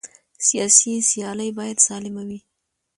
[0.45, 2.39] سیاسي سیالۍ باید سالمه وي